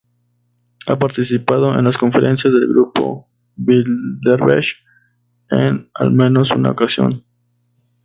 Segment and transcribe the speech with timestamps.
[0.87, 4.65] Ha participado en las conferencias del Grupo Bilderberg
[5.51, 7.23] en al menos una ocasión.